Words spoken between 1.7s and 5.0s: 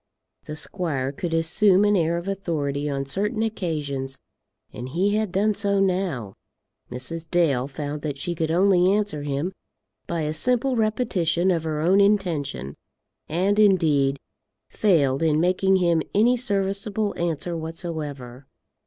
an air of authority on certain occasions, and